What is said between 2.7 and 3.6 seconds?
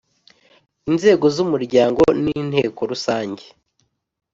Rusange